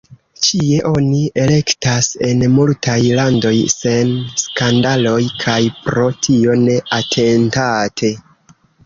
[0.45, 4.13] Ĉie oni elektas, en multaj landoj sen
[4.45, 8.11] skandaloj kaj pro tio ne atentate.